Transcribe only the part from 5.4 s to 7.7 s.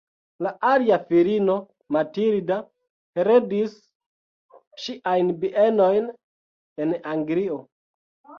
bienojn en Anglio.